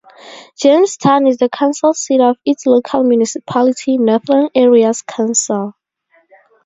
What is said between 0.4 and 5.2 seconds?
Jamestown is the council seat of its local municipality, Northern Areas